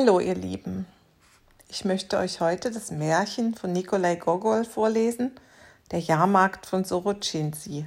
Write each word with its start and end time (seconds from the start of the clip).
Hallo 0.00 0.20
ihr 0.20 0.36
Lieben, 0.36 0.86
ich 1.68 1.84
möchte 1.84 2.18
euch 2.18 2.40
heute 2.40 2.70
das 2.70 2.92
Märchen 2.92 3.56
von 3.56 3.72
Nikolai 3.72 4.14
Gogol 4.14 4.64
vorlesen, 4.64 5.32
der 5.90 5.98
Jahrmarkt 5.98 6.66
von 6.66 6.84
Sorochinsi. 6.84 7.84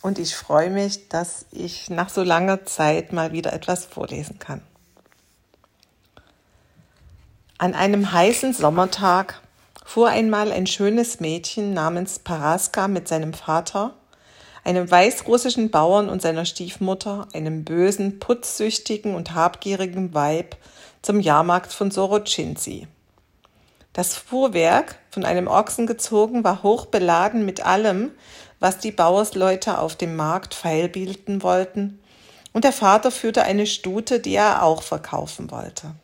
Und 0.00 0.18
ich 0.18 0.34
freue 0.34 0.70
mich, 0.70 1.10
dass 1.10 1.44
ich 1.50 1.90
nach 1.90 2.08
so 2.08 2.22
langer 2.22 2.64
Zeit 2.64 3.12
mal 3.12 3.32
wieder 3.32 3.52
etwas 3.52 3.84
vorlesen 3.84 4.38
kann. 4.38 4.62
An 7.58 7.74
einem 7.74 8.10
heißen 8.10 8.54
Sommertag 8.54 9.42
fuhr 9.84 10.08
einmal 10.08 10.50
ein 10.50 10.66
schönes 10.66 11.20
Mädchen 11.20 11.74
namens 11.74 12.20
Paraska 12.20 12.88
mit 12.88 13.06
seinem 13.06 13.34
Vater, 13.34 13.92
einem 14.64 14.90
weißrussischen 14.90 15.70
Bauern 15.70 16.08
und 16.08 16.22
seiner 16.22 16.46
Stiefmutter, 16.46 17.28
einem 17.34 17.64
bösen, 17.64 18.18
putzsüchtigen 18.18 19.14
und 19.14 19.34
habgierigen 19.34 20.14
Weib, 20.14 20.56
zum 21.02 21.18
Jahrmarkt 21.20 21.72
von 21.72 21.90
Sorochinsi. 21.90 22.86
Das 23.92 24.16
Fuhrwerk, 24.16 24.96
von 25.10 25.24
einem 25.24 25.48
Ochsen 25.48 25.86
gezogen, 25.86 26.44
war 26.44 26.62
hoch 26.62 26.86
beladen 26.86 27.44
mit 27.44 27.66
allem, 27.66 28.12
was 28.60 28.78
die 28.78 28.92
Bauersleute 28.92 29.78
auf 29.78 29.96
dem 29.96 30.16
Markt 30.16 30.54
feilbilden 30.54 31.42
wollten, 31.42 31.98
und 32.54 32.64
der 32.64 32.72
Vater 32.72 33.10
führte 33.10 33.42
eine 33.44 33.66
Stute, 33.66 34.20
die 34.20 34.34
er 34.34 34.62
auch 34.62 34.82
verkaufen 34.82 35.50
wollte. 35.50 35.94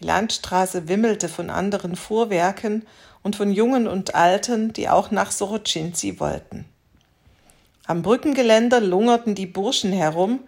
Die 0.00 0.04
Landstraße 0.04 0.88
wimmelte 0.88 1.28
von 1.28 1.50
anderen 1.50 1.96
Fuhrwerken 1.96 2.84
und 3.22 3.36
von 3.36 3.52
Jungen 3.52 3.86
und 3.86 4.14
Alten, 4.14 4.72
die 4.72 4.88
auch 4.88 5.10
nach 5.10 5.30
Sorochinzi 5.30 6.18
wollten. 6.18 6.64
Am 7.86 8.02
Brückengeländer 8.02 8.80
lungerten 8.80 9.34
die 9.34 9.46
Burschen 9.46 9.92
herum, 9.92 10.40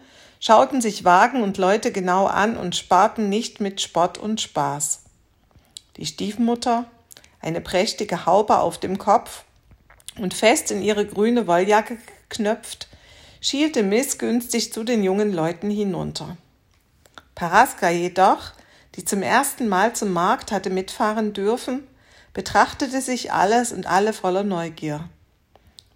schauten 0.46 0.80
sich 0.80 1.04
Wagen 1.04 1.42
und 1.42 1.58
Leute 1.58 1.90
genau 1.90 2.26
an 2.26 2.56
und 2.56 2.76
sparten 2.76 3.28
nicht 3.28 3.60
mit 3.60 3.80
Spott 3.80 4.16
und 4.16 4.40
Spaß. 4.40 5.00
Die 5.96 6.06
Stiefmutter, 6.06 6.84
eine 7.40 7.60
prächtige 7.60 8.26
Haube 8.26 8.58
auf 8.58 8.78
dem 8.78 8.96
Kopf 8.96 9.42
und 10.20 10.34
fest 10.34 10.70
in 10.70 10.82
ihre 10.82 11.04
grüne 11.04 11.48
Wolljacke 11.48 11.98
geknöpft, 12.28 12.86
schielte 13.40 13.82
missgünstig 13.82 14.72
zu 14.72 14.84
den 14.84 15.02
jungen 15.02 15.32
Leuten 15.32 15.68
hinunter. 15.68 16.36
Paraska 17.34 17.90
jedoch, 17.90 18.52
die 18.94 19.04
zum 19.04 19.22
ersten 19.22 19.66
Mal 19.66 19.96
zum 19.96 20.12
Markt 20.12 20.52
hatte 20.52 20.70
mitfahren 20.70 21.32
dürfen, 21.32 21.84
betrachtete 22.34 23.00
sich 23.00 23.32
alles 23.32 23.72
und 23.72 23.88
alle 23.88 24.12
voller 24.12 24.44
Neugier 24.44 25.08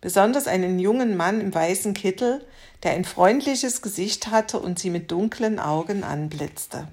besonders 0.01 0.47
einen 0.47 0.79
jungen 0.79 1.17
Mann 1.17 1.41
im 1.41 1.55
weißen 1.55 1.95
Kittel, 1.95 2.45
der 2.83 2.93
ein 2.93 3.05
freundliches 3.05 3.83
Gesicht 3.83 4.29
hatte 4.29 4.59
und 4.59 4.79
sie 4.79 4.91
mit 4.91 5.11
dunklen 5.11 5.59
Augen 5.59 6.05
anblitzte. 6.05 6.89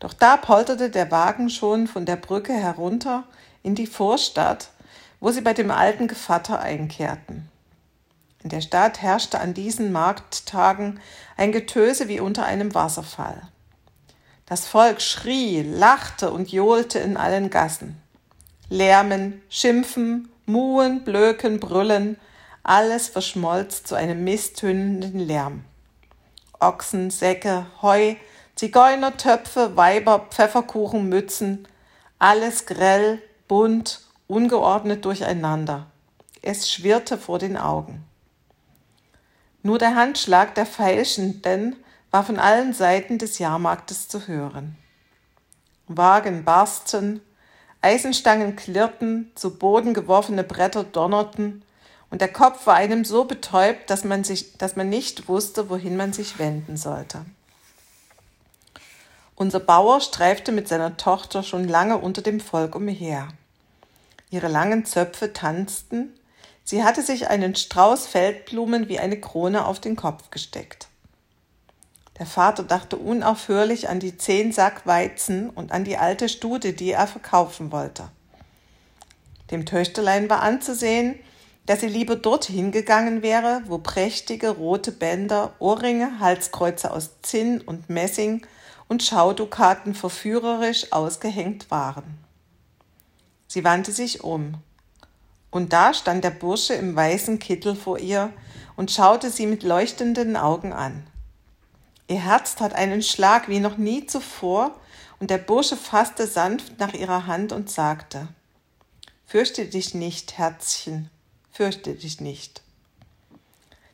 Doch 0.00 0.12
da 0.12 0.36
polterte 0.36 0.90
der 0.90 1.10
Wagen 1.10 1.50
schon 1.50 1.86
von 1.86 2.04
der 2.04 2.16
Brücke 2.16 2.52
herunter 2.52 3.24
in 3.62 3.74
die 3.74 3.86
Vorstadt, 3.86 4.70
wo 5.20 5.30
sie 5.30 5.40
bei 5.40 5.54
dem 5.54 5.70
alten 5.70 6.06
Gevatter 6.06 6.60
einkehrten. 6.60 7.48
In 8.44 8.50
der 8.50 8.60
Stadt 8.60 9.02
herrschte 9.02 9.40
an 9.40 9.54
diesen 9.54 9.90
Markttagen 9.90 11.00
ein 11.36 11.50
Getöse 11.50 12.08
wie 12.08 12.20
unter 12.20 12.44
einem 12.44 12.74
Wasserfall. 12.74 13.42
Das 14.46 14.66
Volk 14.66 15.02
schrie, 15.02 15.62
lachte 15.62 16.30
und 16.30 16.52
johlte 16.52 17.00
in 17.00 17.16
allen 17.16 17.50
Gassen. 17.50 18.00
Lärmen, 18.70 19.42
Schimpfen, 19.48 20.28
Muhen, 20.48 21.04
Blöken, 21.04 21.60
Brüllen, 21.60 22.18
alles 22.62 23.08
verschmolz 23.08 23.84
zu 23.84 23.94
einem 23.94 24.24
misstönenden 24.24 25.20
Lärm. 25.20 25.64
Ochsen, 26.58 27.10
Säcke, 27.10 27.66
Heu, 27.82 28.14
Zigeuner, 28.54 29.16
Töpfe, 29.16 29.76
Weiber, 29.76 30.26
Pfefferkuchen, 30.30 31.08
Mützen, 31.08 31.68
alles 32.18 32.66
grell, 32.66 33.22
bunt, 33.46 34.00
ungeordnet 34.26 35.04
durcheinander. 35.04 35.86
Es 36.42 36.70
schwirrte 36.70 37.18
vor 37.18 37.38
den 37.38 37.56
Augen. 37.56 38.04
Nur 39.62 39.78
der 39.78 39.94
Handschlag 39.94 40.54
der 40.54 40.66
Feilschenden 40.66 41.76
war 42.10 42.24
von 42.24 42.38
allen 42.38 42.72
Seiten 42.72 43.18
des 43.18 43.38
Jahrmarktes 43.38 44.08
zu 44.08 44.26
hören. 44.26 44.76
Wagen 45.88 46.44
barsten, 46.44 47.20
Eisenstangen 47.80 48.56
klirrten, 48.56 49.30
zu 49.34 49.56
Boden 49.56 49.94
geworfene 49.94 50.44
Bretter 50.44 50.84
donnerten, 50.84 51.62
und 52.10 52.20
der 52.22 52.32
Kopf 52.32 52.66
war 52.66 52.74
einem 52.74 53.04
so 53.04 53.24
betäubt, 53.24 53.90
dass 53.90 54.04
man, 54.04 54.24
sich, 54.24 54.56
dass 54.56 54.76
man 54.76 54.88
nicht 54.88 55.28
wusste, 55.28 55.68
wohin 55.68 55.96
man 55.96 56.12
sich 56.12 56.38
wenden 56.38 56.76
sollte. 56.76 57.24
Unser 59.36 59.60
Bauer 59.60 60.00
streifte 60.00 60.50
mit 60.50 60.68
seiner 60.68 60.96
Tochter 60.96 61.42
schon 61.42 61.68
lange 61.68 61.98
unter 61.98 62.22
dem 62.22 62.40
Volk 62.40 62.74
umher. 62.74 63.28
Ihre 64.30 64.48
langen 64.48 64.84
Zöpfe 64.84 65.32
tanzten, 65.32 66.18
sie 66.64 66.82
hatte 66.82 67.02
sich 67.02 67.28
einen 67.28 67.54
Strauß 67.54 68.06
Feldblumen 68.06 68.88
wie 68.88 68.98
eine 68.98 69.20
Krone 69.20 69.64
auf 69.66 69.80
den 69.80 69.94
Kopf 69.94 70.30
gesteckt. 70.30 70.87
Der 72.18 72.26
Vater 72.26 72.64
dachte 72.64 72.96
unaufhörlich 72.96 73.88
an 73.88 74.00
die 74.00 74.16
zehn 74.16 74.52
Sack 74.52 74.86
Weizen 74.86 75.50
und 75.50 75.70
an 75.70 75.84
die 75.84 75.96
alte 75.96 76.28
Stute, 76.28 76.72
die 76.72 76.90
er 76.90 77.06
verkaufen 77.06 77.70
wollte. 77.70 78.08
Dem 79.50 79.64
Töchterlein 79.64 80.28
war 80.28 80.42
anzusehen, 80.42 81.18
dass 81.66 81.80
sie 81.80 81.86
lieber 81.86 82.16
dorthin 82.16 82.72
gegangen 82.72 83.22
wäre, 83.22 83.62
wo 83.66 83.78
prächtige 83.78 84.48
rote 84.50 84.90
Bänder, 84.90 85.52
Ohrringe, 85.58 86.18
Halskreuze 86.18 86.90
aus 86.90 87.10
Zinn 87.22 87.60
und 87.60 87.88
Messing 87.88 88.46
und 88.88 89.02
Schaudukaten 89.02 89.94
verführerisch 89.94 90.92
ausgehängt 90.92 91.70
waren. 91.70 92.18
Sie 93.46 93.64
wandte 93.64 93.92
sich 93.92 94.24
um. 94.24 94.54
Und 95.50 95.72
da 95.72 95.94
stand 95.94 96.24
der 96.24 96.30
Bursche 96.30 96.74
im 96.74 96.96
weißen 96.96 97.38
Kittel 97.38 97.74
vor 97.74 97.98
ihr 97.98 98.32
und 98.76 98.90
schaute 98.90 99.30
sie 99.30 99.46
mit 99.46 99.62
leuchtenden 99.62 100.36
Augen 100.36 100.72
an. 100.72 101.06
Ihr 102.08 102.24
Herz 102.24 102.54
tat 102.54 102.74
einen 102.74 103.02
Schlag 103.02 103.48
wie 103.48 103.60
noch 103.60 103.76
nie 103.76 104.06
zuvor, 104.06 104.74
und 105.20 105.30
der 105.30 105.38
Bursche 105.38 105.76
fasste 105.76 106.26
sanft 106.26 106.78
nach 106.78 106.94
ihrer 106.94 107.26
Hand 107.26 107.52
und 107.52 107.70
sagte 107.70 108.28
Fürchte 109.26 109.66
dich 109.66 109.94
nicht, 109.94 110.38
Herzchen, 110.38 111.10
fürchte 111.52 111.94
dich 111.94 112.20
nicht. 112.20 112.62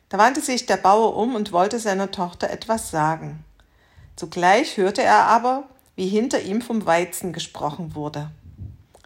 Da 0.07 0.17
wandte 0.17 0.39
sich 0.39 0.65
der 0.65 0.77
Bauer 0.77 1.17
um 1.17 1.35
und 1.35 1.51
wollte 1.51 1.79
seiner 1.79 2.11
Tochter 2.11 2.49
etwas 2.49 2.89
sagen. 2.89 3.43
Zugleich 4.15 4.77
hörte 4.77 5.03
er 5.03 5.25
aber, 5.25 5.67
wie 5.95 6.07
hinter 6.07 6.41
ihm 6.41 6.61
vom 6.61 6.85
Weizen 6.85 7.33
gesprochen 7.33 7.95
wurde. 7.95 8.29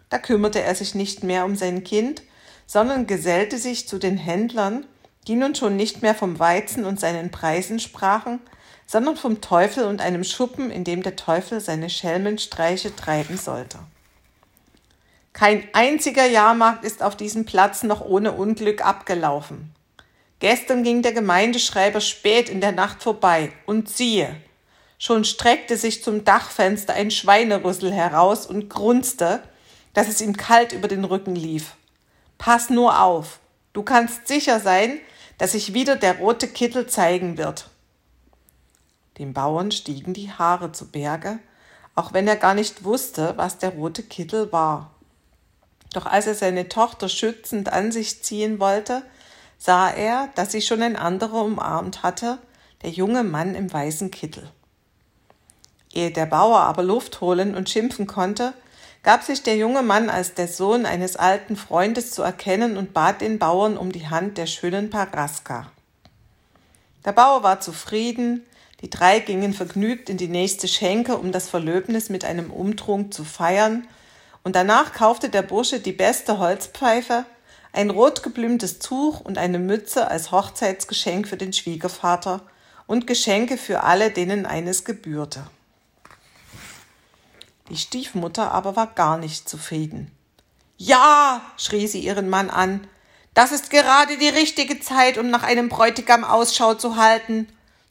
Da 0.08 0.18
kümmerte 0.18 0.62
er 0.62 0.74
sich 0.74 0.94
nicht 0.94 1.24
mehr 1.24 1.44
um 1.44 1.56
sein 1.56 1.82
Kind, 1.82 2.22
sondern 2.66 3.08
gesellte 3.08 3.58
sich 3.58 3.88
zu 3.88 3.98
den 3.98 4.18
Händlern, 4.18 4.86
die 5.26 5.34
nun 5.34 5.56
schon 5.56 5.74
nicht 5.74 6.02
mehr 6.02 6.14
vom 6.14 6.38
Weizen 6.38 6.84
und 6.84 7.00
seinen 7.00 7.32
Preisen 7.32 7.80
sprachen, 7.80 8.40
sondern 8.90 9.16
vom 9.16 9.40
Teufel 9.40 9.84
und 9.84 10.00
einem 10.00 10.24
Schuppen, 10.24 10.68
in 10.72 10.82
dem 10.82 11.04
der 11.04 11.14
Teufel 11.14 11.60
seine 11.60 11.88
Schelmenstreiche 11.88 12.96
treiben 12.96 13.38
sollte. 13.38 13.78
Kein 15.32 15.62
einziger 15.74 16.26
Jahrmarkt 16.26 16.84
ist 16.84 17.00
auf 17.00 17.16
diesem 17.16 17.44
Platz 17.44 17.84
noch 17.84 18.00
ohne 18.00 18.32
Unglück 18.32 18.84
abgelaufen. 18.84 19.72
Gestern 20.40 20.82
ging 20.82 21.02
der 21.02 21.12
Gemeindeschreiber 21.12 22.00
spät 22.00 22.48
in 22.48 22.60
der 22.60 22.72
Nacht 22.72 23.00
vorbei, 23.00 23.52
und 23.64 23.88
siehe, 23.88 24.34
schon 24.98 25.24
streckte 25.24 25.76
sich 25.76 26.02
zum 26.02 26.24
Dachfenster 26.24 26.92
ein 26.94 27.12
Schweinerüssel 27.12 27.92
heraus 27.92 28.44
und 28.44 28.68
grunzte, 28.68 29.40
dass 29.94 30.08
es 30.08 30.20
ihm 30.20 30.36
kalt 30.36 30.72
über 30.72 30.88
den 30.88 31.04
Rücken 31.04 31.36
lief. 31.36 31.76
Pass 32.38 32.70
nur 32.70 33.00
auf, 33.00 33.38
du 33.72 33.84
kannst 33.84 34.26
sicher 34.26 34.58
sein, 34.58 34.98
dass 35.38 35.52
sich 35.52 35.74
wieder 35.74 35.94
der 35.94 36.18
rote 36.18 36.48
Kittel 36.48 36.88
zeigen 36.88 37.38
wird. 37.38 37.70
Dem 39.18 39.32
Bauern 39.32 39.70
stiegen 39.70 40.14
die 40.14 40.32
Haare 40.32 40.72
zu 40.72 40.86
Berge, 40.90 41.38
auch 41.94 42.12
wenn 42.12 42.28
er 42.28 42.36
gar 42.36 42.54
nicht 42.54 42.84
wusste, 42.84 43.34
was 43.36 43.58
der 43.58 43.70
rote 43.70 44.02
Kittel 44.02 44.52
war. 44.52 44.90
Doch 45.92 46.06
als 46.06 46.26
er 46.26 46.34
seine 46.34 46.68
Tochter 46.68 47.08
schützend 47.08 47.72
an 47.72 47.92
sich 47.92 48.22
ziehen 48.22 48.60
wollte, 48.60 49.02
sah 49.58 49.90
er, 49.90 50.28
dass 50.36 50.52
sie 50.52 50.62
schon 50.62 50.82
ein 50.82 50.96
anderer 50.96 51.44
umarmt 51.44 52.02
hatte, 52.02 52.38
der 52.82 52.90
junge 52.90 53.24
Mann 53.24 53.54
im 53.54 53.72
weißen 53.72 54.10
Kittel. 54.10 54.50
Ehe 55.92 56.10
der 56.10 56.26
Bauer 56.26 56.60
aber 56.60 56.82
Luft 56.82 57.20
holen 57.20 57.54
und 57.54 57.68
schimpfen 57.68 58.06
konnte, 58.06 58.54
gab 59.02 59.22
sich 59.22 59.42
der 59.42 59.56
junge 59.56 59.82
Mann 59.82 60.08
als 60.08 60.34
der 60.34 60.48
Sohn 60.48 60.86
eines 60.86 61.16
alten 61.16 61.56
Freundes 61.56 62.12
zu 62.12 62.22
erkennen 62.22 62.76
und 62.76 62.92
bat 62.92 63.20
den 63.20 63.38
Bauern 63.38 63.76
um 63.76 63.92
die 63.92 64.08
Hand 64.08 64.38
der 64.38 64.46
schönen 64.46 64.90
Paraska. 64.90 65.70
Der 67.04 67.12
Bauer 67.12 67.42
war 67.42 67.60
zufrieden, 67.60 68.44
die 68.80 68.90
drei 68.90 69.20
gingen 69.20 69.52
vergnügt 69.52 70.08
in 70.08 70.16
die 70.16 70.28
nächste 70.28 70.68
Schenke, 70.68 71.16
um 71.18 71.32
das 71.32 71.48
Verlöbnis 71.48 72.08
mit 72.08 72.24
einem 72.24 72.50
Umtrunk 72.50 73.12
zu 73.12 73.24
feiern, 73.24 73.86
und 74.42 74.56
danach 74.56 74.94
kaufte 74.94 75.28
der 75.28 75.42
Bursche 75.42 75.80
die 75.80 75.92
beste 75.92 76.38
Holzpfeife, 76.38 77.26
ein 77.72 77.90
rotgeblümtes 77.90 78.78
Tuch 78.78 79.20
und 79.20 79.38
eine 79.38 79.58
Mütze 79.58 80.08
als 80.08 80.32
Hochzeitsgeschenk 80.32 81.28
für 81.28 81.36
den 81.36 81.52
Schwiegervater 81.52 82.42
und 82.86 83.06
Geschenke 83.06 83.58
für 83.58 83.82
alle, 83.82 84.10
denen 84.10 84.46
eines 84.46 84.84
gebührte. 84.84 85.46
Die 87.68 87.76
Stiefmutter 87.76 88.50
aber 88.50 88.74
war 88.74 88.88
gar 88.88 89.18
nicht 89.18 89.48
zufrieden. 89.48 90.10
Ja, 90.76 91.42
schrie 91.56 91.86
sie 91.86 92.00
ihren 92.00 92.28
Mann 92.28 92.50
an, 92.50 92.86
das 93.34 93.52
ist 93.52 93.70
gerade 93.70 94.18
die 94.18 94.28
richtige 94.28 94.80
Zeit, 94.80 95.18
um 95.18 95.30
nach 95.30 95.44
einem 95.44 95.68
Bräutigam 95.68 96.24
Ausschau 96.24 96.74
zu 96.74 96.96
halten. 96.96 97.46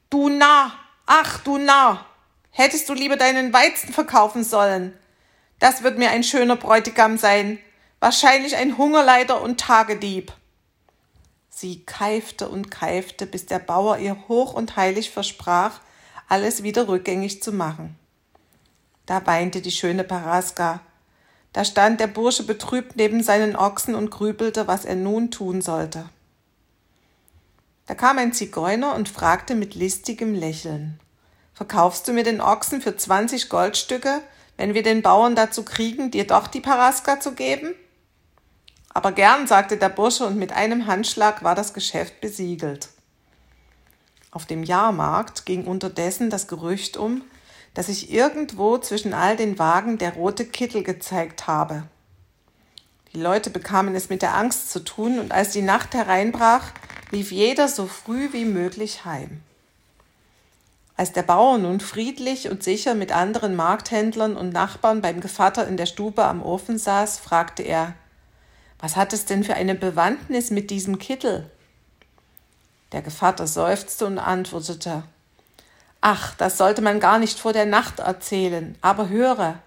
Du 0.09 0.27
Narr, 0.27 0.73
ach 1.05 1.39
du 1.43 1.59
Narr, 1.59 2.03
hättest 2.49 2.89
du 2.89 2.93
lieber 2.93 3.15
deinen 3.15 3.53
Weizen 3.53 3.93
verkaufen 3.93 4.43
sollen. 4.43 4.97
Das 5.59 5.83
wird 5.83 5.99
mir 5.99 6.09
ein 6.09 6.23
schöner 6.23 6.55
Bräutigam 6.55 7.19
sein, 7.19 7.59
wahrscheinlich 7.99 8.55
ein 8.55 8.79
Hungerleider 8.79 9.39
und 9.39 9.59
Tagedieb. 9.59 10.33
Sie 11.51 11.85
keifte 11.85 12.49
und 12.49 12.71
keifte, 12.71 13.27
bis 13.27 13.45
der 13.45 13.59
Bauer 13.59 13.99
ihr 13.99 14.27
hoch 14.27 14.55
und 14.55 14.77
heilig 14.77 15.11
versprach, 15.11 15.79
alles 16.27 16.63
wieder 16.63 16.87
rückgängig 16.87 17.43
zu 17.43 17.51
machen. 17.51 17.95
Da 19.05 19.23
weinte 19.27 19.61
die 19.61 19.71
schöne 19.71 20.03
Paraska. 20.03 20.79
Da 21.53 21.63
stand 21.63 21.99
der 21.99 22.07
Bursche 22.07 22.43
betrübt 22.43 22.95
neben 22.95 23.21
seinen 23.21 23.55
Ochsen 23.55 23.93
und 23.93 24.09
grübelte, 24.09 24.67
was 24.67 24.85
er 24.85 24.95
nun 24.95 25.29
tun 25.29 25.61
sollte. 25.61 26.09
Da 27.89 27.95
kam 27.95 28.19
ein 28.19 28.33
Zigeuner 28.33 28.93
und 28.93 29.09
fragte 29.09 29.55
mit 29.55 29.73
listigem 29.73 30.35
Lächeln 30.35 30.99
Verkaufst 31.55 32.07
du 32.07 32.13
mir 32.13 32.23
den 32.23 32.39
Ochsen 32.39 32.81
für 32.81 32.95
zwanzig 32.95 33.49
Goldstücke, 33.49 34.21
wenn 34.57 34.75
wir 34.75 34.83
den 34.83 35.01
Bauern 35.01 35.35
dazu 35.35 35.65
kriegen, 35.65 36.11
dir 36.11 36.27
doch 36.27 36.45
die 36.45 36.61
Paraska 36.61 37.19
zu 37.19 37.33
geben? 37.33 37.73
Aber 38.93 39.11
gern, 39.11 39.47
sagte 39.47 39.75
der 39.75 39.89
Bursche, 39.89 40.27
und 40.27 40.37
mit 40.37 40.53
einem 40.53 40.85
Handschlag 40.85 41.43
war 41.43 41.55
das 41.55 41.73
Geschäft 41.73 42.21
besiegelt. 42.21 42.89
Auf 44.29 44.45
dem 44.45 44.61
Jahrmarkt 44.61 45.47
ging 45.47 45.65
unterdessen 45.65 46.29
das 46.29 46.47
Gerücht 46.47 46.95
um, 46.95 47.23
dass 47.73 47.87
sich 47.87 48.13
irgendwo 48.13 48.77
zwischen 48.77 49.15
all 49.15 49.35
den 49.35 49.57
Wagen 49.57 49.97
der 49.97 50.13
rote 50.13 50.45
Kittel 50.45 50.83
gezeigt 50.83 51.47
habe. 51.47 51.85
Die 53.13 53.19
Leute 53.19 53.49
bekamen 53.49 53.95
es 53.95 54.09
mit 54.09 54.21
der 54.21 54.35
Angst 54.35 54.69
zu 54.69 54.81
tun, 54.81 55.17
und 55.17 55.31
als 55.31 55.53
die 55.53 55.63
Nacht 55.63 55.95
hereinbrach, 55.95 56.71
lief 57.11 57.31
jeder 57.31 57.67
so 57.67 57.87
früh 57.87 58.33
wie 58.33 58.45
möglich 58.45 59.05
heim. 59.05 59.41
Als 60.95 61.13
der 61.13 61.23
Bauer 61.23 61.57
nun 61.57 61.79
friedlich 61.79 62.49
und 62.49 62.61
sicher 62.61 62.93
mit 62.93 63.13
anderen 63.13 63.55
Markthändlern 63.55 64.35
und 64.35 64.51
Nachbarn 64.51 65.01
beim 65.01 65.21
Gevatter 65.21 65.65
in 65.65 65.77
der 65.77 65.85
Stube 65.85 66.25
am 66.25 66.43
Ofen 66.43 66.77
saß, 66.77 67.19
fragte 67.19 67.63
er 67.63 67.93
Was 68.79 68.97
hat 68.97 69.13
es 69.13 69.25
denn 69.25 69.43
für 69.45 69.53
eine 69.53 69.75
Bewandtnis 69.75 70.51
mit 70.51 70.69
diesem 70.69 70.99
Kittel? 70.99 71.49
Der 72.91 73.01
Gevatter 73.01 73.47
seufzte 73.47 74.05
und 74.05 74.17
antwortete 74.19 75.03
Ach, 76.01 76.35
das 76.35 76.57
sollte 76.57 76.81
man 76.81 76.99
gar 76.99 77.19
nicht 77.19 77.39
vor 77.39 77.53
der 77.53 77.65
Nacht 77.65 77.99
erzählen, 77.99 78.77
aber 78.81 79.09
höre, 79.09 79.59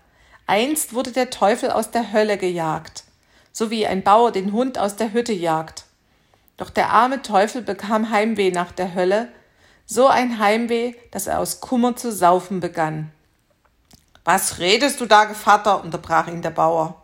einst 0.47 0.93
wurde 0.93 1.13
der 1.13 1.31
Teufel 1.31 1.71
aus 1.71 1.91
der 1.91 2.13
Hölle 2.13 2.37
gejagt, 2.37 3.05
so 3.53 3.71
wie 3.71 3.87
ein 3.87 4.03
Bauer 4.03 4.33
den 4.33 4.53
Hund 4.53 4.79
aus 4.79 4.97
der 4.97 5.13
Hütte 5.13 5.33
jagt. 5.33 5.82
Doch 6.57 6.71
der 6.71 6.91
arme 6.91 7.23
Teufel 7.23 7.63
bekam 7.63 8.11
Heimweh 8.11 8.51
nach 8.51 8.73
der 8.73 8.95
Hölle, 8.95 9.29
so 9.87 10.07
ein 10.07 10.39
Heimweh, 10.39 10.95
dass 11.11 11.27
er 11.27 11.39
aus 11.39 11.61
Kummer 11.61 11.97
zu 11.97 12.13
saufen 12.13 12.61
begann. 12.61 13.11
Was 14.25 14.59
redest 14.59 15.01
du 15.01 15.07
da, 15.07 15.25
Gevatter? 15.25 15.83
unterbrach 15.83 16.29
ihn 16.29 16.43
der 16.43 16.51
Bauer. 16.51 17.03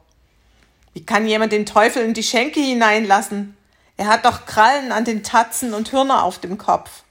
Wie 0.92 1.04
kann 1.04 1.26
jemand 1.26 1.52
den 1.52 1.66
Teufel 1.66 2.02
in 2.02 2.14
die 2.14 2.22
Schenke 2.22 2.60
hineinlassen? 2.60 3.56
Er 3.96 4.06
hat 4.06 4.24
doch 4.24 4.46
Krallen 4.46 4.92
an 4.92 5.04
den 5.04 5.24
Tatzen 5.24 5.74
und 5.74 5.92
Hörner 5.92 6.22
auf 6.22 6.38
dem 6.38 6.56
Kopf. 6.56 7.02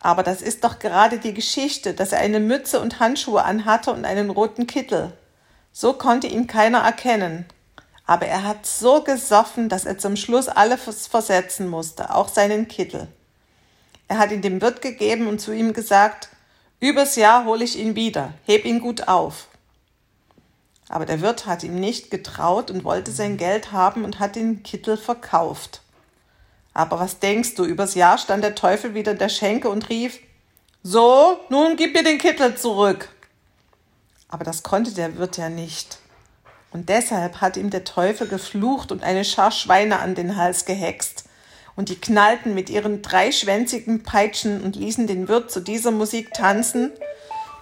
Aber 0.00 0.22
das 0.22 0.40
ist 0.40 0.64
doch 0.64 0.78
gerade 0.78 1.18
die 1.18 1.34
Geschichte, 1.34 1.92
dass 1.92 2.12
er 2.12 2.20
eine 2.20 2.40
Mütze 2.40 2.80
und 2.80 3.00
Handschuhe 3.00 3.44
anhatte 3.44 3.92
und 3.92 4.06
einen 4.06 4.30
roten 4.30 4.66
Kittel. 4.66 5.12
So 5.72 5.92
konnte 5.92 6.26
ihn 6.26 6.46
keiner 6.46 6.78
erkennen. 6.78 7.44
Aber 8.10 8.26
er 8.26 8.42
hat 8.42 8.66
so 8.66 9.04
gesoffen, 9.04 9.68
dass 9.68 9.84
er 9.84 9.96
zum 9.96 10.16
Schluss 10.16 10.48
alles 10.48 11.06
versetzen 11.06 11.68
musste, 11.68 12.12
auch 12.12 12.26
seinen 12.26 12.66
Kittel. 12.66 13.06
Er 14.08 14.18
hat 14.18 14.32
ihn 14.32 14.42
dem 14.42 14.60
Wirt 14.60 14.82
gegeben 14.82 15.28
und 15.28 15.40
zu 15.40 15.52
ihm 15.52 15.72
gesagt, 15.72 16.28
übers 16.80 17.14
Jahr 17.14 17.44
hole 17.44 17.62
ich 17.62 17.78
ihn 17.78 17.94
wieder, 17.94 18.32
heb 18.46 18.64
ihn 18.64 18.80
gut 18.80 19.06
auf. 19.06 19.46
Aber 20.88 21.06
der 21.06 21.20
Wirt 21.20 21.46
hat 21.46 21.62
ihm 21.62 21.76
nicht 21.78 22.10
getraut 22.10 22.72
und 22.72 22.82
wollte 22.82 23.12
sein 23.12 23.36
Geld 23.36 23.70
haben 23.70 24.04
und 24.04 24.18
hat 24.18 24.34
den 24.34 24.64
Kittel 24.64 24.96
verkauft. 24.96 25.80
Aber 26.74 26.98
was 26.98 27.20
denkst 27.20 27.54
du, 27.54 27.64
übers 27.64 27.94
Jahr 27.94 28.18
stand 28.18 28.42
der 28.42 28.56
Teufel 28.56 28.92
wieder 28.92 29.12
in 29.12 29.18
der 29.18 29.28
Schenke 29.28 29.68
und 29.68 29.88
rief, 29.88 30.18
so, 30.82 31.38
nun 31.48 31.76
gib 31.76 31.94
mir 31.94 32.02
den 32.02 32.18
Kittel 32.18 32.56
zurück. 32.56 33.08
Aber 34.26 34.42
das 34.42 34.64
konnte 34.64 34.90
der 34.90 35.16
Wirt 35.16 35.36
ja 35.36 35.48
nicht. 35.48 36.00
Und 36.72 36.88
deshalb 36.88 37.40
hat 37.40 37.56
ihm 37.56 37.70
der 37.70 37.84
Teufel 37.84 38.28
geflucht 38.28 38.92
und 38.92 39.02
eine 39.02 39.24
Schar 39.24 39.50
Schweine 39.50 39.98
an 39.98 40.14
den 40.14 40.36
Hals 40.36 40.64
gehext. 40.64 41.24
Und 41.74 41.88
die 41.88 42.00
knallten 42.00 42.54
mit 42.54 42.70
ihren 42.70 43.02
dreischwänzigen 43.02 44.02
Peitschen 44.02 44.60
und 44.60 44.76
ließen 44.76 45.06
den 45.06 45.28
Wirt 45.28 45.50
zu 45.50 45.60
dieser 45.60 45.90
Musik 45.90 46.32
tanzen, 46.32 46.92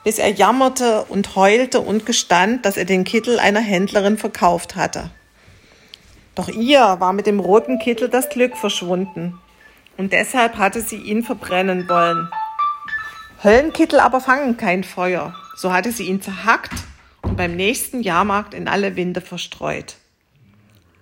bis 0.05 0.19
er 0.19 0.31
jammerte 0.31 1.05
und 1.05 1.37
heulte 1.37 1.81
und 1.81 2.05
gestand, 2.05 2.67
dass 2.67 2.77
er 2.77 2.85
den 2.85 3.05
Kittel 3.05 3.39
einer 3.39 3.61
Händlerin 3.61 4.19
verkauft 4.19 4.77
hatte. 4.77 5.11
Doch 6.35 6.49
ihr 6.49 6.81
war 6.99 7.13
mit 7.13 7.27
dem 7.27 7.41
roten 7.41 7.79
Kittel 7.79 8.09
das 8.09 8.29
Glück 8.29 8.57
verschwunden, 8.57 9.39
und 9.97 10.13
deshalb 10.13 10.57
hatte 10.57 10.81
sie 10.81 10.97
ihn 10.97 11.25
verbrennen 11.25 11.89
wollen. 11.89 12.29
Höllenkittel 13.43 13.99
aber 13.99 14.21
fangen 14.21 14.57
kein 14.57 14.85
Feuer, 14.85 15.35
so 15.57 15.73
hatte 15.73 15.91
sie 15.91 16.05
ihn 16.05 16.23
zerhackt 16.23 16.88
und 17.23 17.37
beim 17.37 17.57
nächsten 17.57 18.03
Jahrmarkt 18.03 18.55
in 18.55 18.69
alle 18.69 18.97
Winde 18.97 19.21
verstreut. 19.21 19.97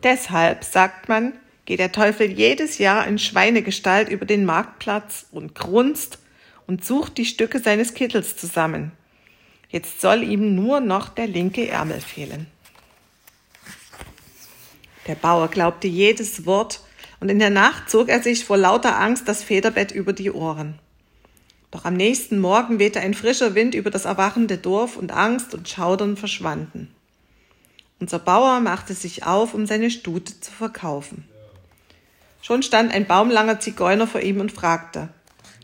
Deshalb, 0.02 0.64
sagt 0.64 1.08
man, 1.08 1.32
geht 1.64 1.80
der 1.80 1.92
Teufel 1.92 2.30
jedes 2.30 2.78
Jahr 2.78 3.06
in 3.06 3.18
Schweinegestalt 3.18 4.08
über 4.08 4.24
den 4.24 4.44
Marktplatz 4.44 5.26
und 5.32 5.54
grunzt 5.54 6.18
und 6.66 6.84
sucht 6.84 7.18
die 7.18 7.24
Stücke 7.24 7.58
seines 7.58 7.94
Kittels 7.94 8.36
zusammen. 8.36 8.92
Jetzt 9.68 10.00
soll 10.00 10.22
ihm 10.22 10.54
nur 10.54 10.80
noch 10.80 11.08
der 11.08 11.26
linke 11.26 11.68
Ärmel 11.68 12.00
fehlen. 12.00 12.46
Der 15.06 15.14
Bauer 15.14 15.48
glaubte 15.48 15.86
jedes 15.86 16.46
Wort, 16.46 16.80
und 17.18 17.30
in 17.30 17.38
der 17.38 17.50
Nacht 17.50 17.88
zog 17.88 18.08
er 18.10 18.22
sich 18.22 18.44
vor 18.44 18.58
lauter 18.58 18.98
Angst 18.98 19.26
das 19.26 19.42
Federbett 19.42 19.90
über 19.90 20.12
die 20.12 20.30
Ohren. 20.30 20.78
Doch 21.70 21.84
am 21.84 21.94
nächsten 21.94 22.38
Morgen 22.38 22.78
wehte 22.78 23.00
ein 23.00 23.14
frischer 23.14 23.54
Wind 23.54 23.74
über 23.74 23.90
das 23.90 24.04
erwachende 24.04 24.58
Dorf 24.58 24.96
und 24.96 25.12
Angst 25.12 25.54
und 25.54 25.68
Schaudern 25.68 26.16
verschwanden. 26.16 26.94
Unser 27.98 28.18
Bauer 28.18 28.60
machte 28.60 28.94
sich 28.94 29.24
auf, 29.24 29.54
um 29.54 29.66
seine 29.66 29.90
Stute 29.90 30.38
zu 30.40 30.52
verkaufen. 30.52 31.26
Schon 32.42 32.62
stand 32.62 32.92
ein 32.92 33.06
baumlanger 33.06 33.58
Zigeuner 33.58 34.06
vor 34.06 34.20
ihm 34.20 34.40
und 34.40 34.52
fragte, 34.52 35.08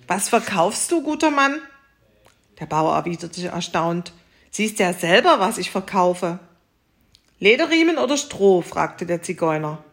was 0.09 0.29
verkaufst 0.29 0.91
du, 0.91 1.03
guter 1.03 1.31
Mann? 1.31 1.61
Der 2.59 2.67
Bauer 2.67 2.95
erwiderte 2.97 3.47
erstaunt, 3.47 4.13
siehst 4.51 4.79
ja 4.79 4.93
selber, 4.93 5.41
was 5.41 5.59
ich 5.59 5.71
verkaufe. 5.71 6.39
Lederriemen 7.39 7.99
oder 7.99 8.17
Stroh? 8.17 8.63
fragte 8.63 9.07
der 9.07 9.23
Zigeuner. 9.23 9.85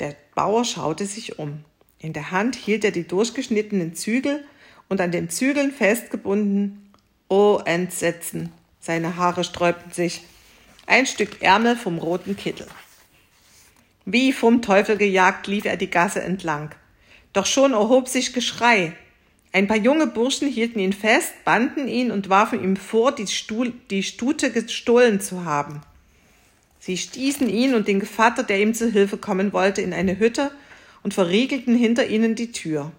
Der 0.00 0.16
Bauer 0.34 0.64
schaute 0.64 1.06
sich 1.06 1.38
um. 1.38 1.64
In 1.98 2.12
der 2.12 2.30
Hand 2.30 2.56
hielt 2.56 2.84
er 2.84 2.92
die 2.92 3.06
durchgeschnittenen 3.06 3.94
Zügel 3.94 4.44
und 4.90 5.00
an 5.00 5.12
den 5.12 5.30
Zügeln 5.30 5.72
festgebunden. 5.72 6.92
Oh, 7.28 7.60
Entsetzen! 7.64 8.52
Seine 8.80 9.16
Haare 9.16 9.44
sträubten 9.44 9.92
sich. 9.92 10.22
Ein 10.86 11.06
Stück 11.06 11.42
Ärmel 11.42 11.76
vom 11.76 11.98
roten 11.98 12.36
Kittel. 12.36 12.66
Wie 14.04 14.32
vom 14.32 14.60
Teufel 14.60 14.96
gejagt 14.96 15.46
lief 15.46 15.64
er 15.64 15.76
die 15.76 15.90
Gasse 15.90 16.20
entlang. 16.20 16.74
Doch 17.32 17.46
schon 17.46 17.72
erhob 17.72 18.08
sich 18.08 18.32
Geschrei. 18.32 18.92
Ein 19.52 19.68
paar 19.68 19.76
junge 19.76 20.06
Burschen 20.06 20.48
hielten 20.48 20.80
ihn 20.80 20.92
fest, 20.92 21.32
banden 21.44 21.86
ihn 21.86 22.10
und 22.10 22.28
warfen 22.28 22.62
ihm 22.62 22.76
vor, 22.76 23.12
die, 23.12 23.26
Stuhl, 23.26 23.72
die 23.90 24.02
Stute 24.02 24.50
gestohlen 24.50 25.20
zu 25.20 25.44
haben. 25.44 25.82
Sie 26.80 26.96
stießen 26.96 27.48
ihn 27.48 27.74
und 27.74 27.86
den 27.86 28.00
Gevatter, 28.00 28.42
der 28.42 28.60
ihm 28.60 28.74
zu 28.74 28.90
Hilfe 28.90 29.18
kommen 29.18 29.52
wollte, 29.52 29.82
in 29.82 29.92
eine 29.92 30.18
Hütte 30.18 30.50
und 31.02 31.14
verriegelten 31.14 31.76
hinter 31.76 32.06
ihnen 32.06 32.34
die 32.34 32.50
Tür. 32.50 32.90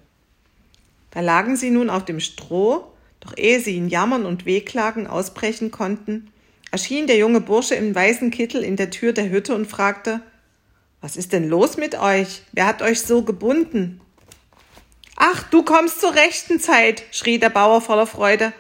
Da 1.12 1.20
lagen 1.20 1.56
sie 1.56 1.70
nun 1.70 1.90
auf 1.90 2.06
dem 2.06 2.20
Stroh, 2.20 2.86
doch 3.20 3.38
ehe 3.38 3.60
sie 3.60 3.78
in 3.78 3.90
Jammern 3.90 4.26
und 4.26 4.46
Wehklagen 4.46 5.08
ausbrechen 5.08 5.72
konnten, 5.72 6.32
erschien 6.72 7.06
der 7.06 7.18
junge 7.18 7.42
Bursche 7.42 7.76
im 7.76 7.94
weißen 7.94 8.32
Kittel 8.32 8.64
in 8.64 8.78
der 8.78 8.90
Tür 8.90 9.14
der 9.14 9.30
Hütte 9.30 9.54
und 9.54 9.68
fragte, 9.68 10.22
was 11.02 11.18
ist 11.18 11.34
denn 11.34 11.50
los 11.50 11.78
mit 11.78 12.00
euch? 12.00 12.44
Wer 12.52 12.68
hat 12.68 12.82
euch 12.82 13.02
so 13.02 13.24
gebunden? 13.24 14.00
Ach, 15.16 15.44
du 15.44 15.64
kommst 15.64 16.00
zur 16.00 16.16
rechten 16.16 16.60
Zeit, 16.60 17.04
schrie 17.12 17.40
der 17.40 17.50
Bauer 17.50 17.82
voller 17.82 18.08
Freude. 18.08 18.54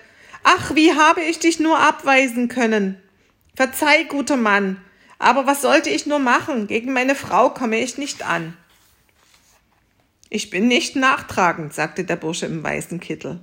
Ach, 0.43 0.75
wie 0.75 0.93
habe 0.93 1.22
ich 1.22 1.39
dich 1.39 1.60
nur 1.60 1.79
abweisen 1.79 2.48
können? 2.48 3.01
Verzeih, 3.55 4.03
guter 4.03 4.38
Mann, 4.38 4.77
aber 5.20 5.46
was 5.46 5.62
sollte 5.62 5.89
ich 5.89 6.08
nur 6.08 6.20
machen? 6.20 6.67
Gegen 6.67 6.93
meine 6.93 7.15
Frau 7.15 7.50
komme 7.51 7.79
ich 7.79 7.98
nicht 7.98 8.27
an. 8.27 8.58
Ich 10.34 10.50
bin 10.50 10.70
nicht 10.70 10.96
nachtragend, 10.96 11.74
sagte 11.74 12.06
der 12.06 12.16
Bursche 12.16 12.46
im 12.46 12.64
weißen 12.64 13.02
Kittel. 13.02 13.42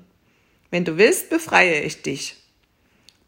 Wenn 0.71 0.87
du 0.87 0.97
willst, 0.97 1.28
befreie 1.28 1.83
ich 1.83 2.00
dich. 2.00 2.42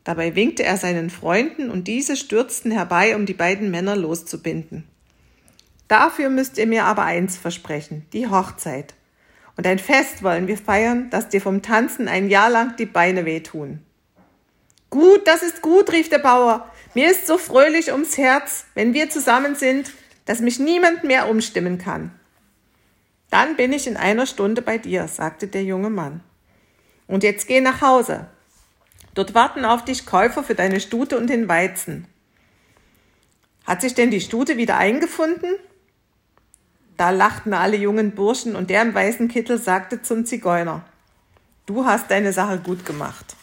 Dabei 0.02 0.34
winkte 0.34 0.64
er 0.64 0.78
seinen 0.78 1.10
Freunden 1.10 1.68
und 1.70 1.86
diese 1.86 2.16
stürzten 2.16 2.70
herbei, 2.70 3.14
um 3.14 3.26
die 3.26 3.34
beiden 3.34 3.70
Männer 3.70 3.96
loszubinden. 3.96 4.84
Dafür 5.88 6.30
müsst 6.30 6.56
ihr 6.56 6.66
mir 6.66 6.84
aber 6.84 7.02
eins 7.02 7.36
versprechen, 7.36 8.06
die 8.14 8.28
Hochzeit. 8.28 8.94
Und 9.58 9.66
ein 9.66 9.78
Fest 9.78 10.22
wollen 10.22 10.46
wir 10.46 10.56
feiern, 10.56 11.10
dass 11.10 11.28
dir 11.28 11.42
vom 11.42 11.60
Tanzen 11.60 12.08
ein 12.08 12.30
Jahr 12.30 12.48
lang 12.48 12.76
die 12.78 12.86
Beine 12.86 13.26
wehtun. 13.26 13.80
Gut, 14.88 15.28
das 15.28 15.42
ist 15.42 15.60
gut, 15.60 15.92
rief 15.92 16.08
der 16.08 16.20
Bauer. 16.20 16.66
Mir 16.94 17.10
ist 17.10 17.26
so 17.26 17.36
fröhlich 17.36 17.92
ums 17.92 18.16
Herz, 18.16 18.64
wenn 18.72 18.94
wir 18.94 19.10
zusammen 19.10 19.54
sind, 19.54 19.92
dass 20.24 20.40
mich 20.40 20.58
niemand 20.58 21.04
mehr 21.04 21.28
umstimmen 21.28 21.76
kann. 21.76 22.12
Dann 23.30 23.56
bin 23.56 23.72
ich 23.72 23.86
in 23.86 23.96
einer 23.96 24.26
Stunde 24.26 24.60
bei 24.60 24.78
dir, 24.78 25.06
sagte 25.08 25.46
der 25.46 25.62
junge 25.62 25.90
Mann. 25.90 26.22
Und 27.06 27.22
jetzt 27.22 27.46
geh 27.46 27.60
nach 27.60 27.80
Hause. 27.80 28.26
Dort 29.14 29.34
warten 29.34 29.64
auf 29.64 29.84
dich 29.84 30.06
Käufer 30.06 30.42
für 30.42 30.54
deine 30.54 30.80
Stute 30.80 31.16
und 31.16 31.28
den 31.28 31.48
Weizen. 31.48 32.06
Hat 33.64 33.80
sich 33.80 33.94
denn 33.94 34.10
die 34.10 34.20
Stute 34.20 34.56
wieder 34.56 34.76
eingefunden? 34.76 35.54
Da 36.96 37.10
lachten 37.10 37.54
alle 37.54 37.76
jungen 37.76 38.14
Burschen 38.14 38.56
und 38.56 38.68
der 38.68 38.82
im 38.82 38.94
weißen 38.94 39.28
Kittel 39.28 39.58
sagte 39.58 40.02
zum 40.02 40.26
Zigeuner, 40.26 40.84
du 41.66 41.86
hast 41.86 42.10
deine 42.10 42.32
Sache 42.32 42.58
gut 42.58 42.84
gemacht. 42.84 43.36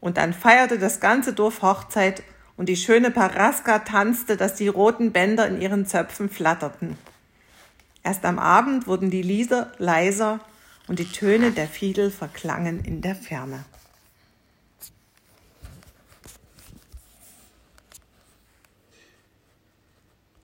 Und 0.00 0.16
dann 0.16 0.32
feierte 0.32 0.78
das 0.78 1.00
ganze 1.00 1.32
Dorf 1.32 1.62
Hochzeit 1.62 2.22
und 2.56 2.68
die 2.68 2.76
schöne 2.76 3.10
Paraska 3.10 3.80
tanzte, 3.80 4.36
dass 4.36 4.54
die 4.54 4.68
roten 4.68 5.12
Bänder 5.12 5.46
in 5.46 5.60
ihren 5.60 5.86
Zöpfen 5.86 6.28
flatterten. 6.28 6.98
Erst 8.08 8.24
am 8.24 8.38
Abend 8.38 8.86
wurden 8.86 9.10
die 9.10 9.20
Lieder 9.20 9.70
leiser 9.76 10.40
und 10.86 10.98
die 10.98 11.12
Töne 11.12 11.50
der 11.50 11.68
Fiedel 11.68 12.10
verklangen 12.10 12.82
in 12.82 13.02
der 13.02 13.14
Ferne. 13.14 13.66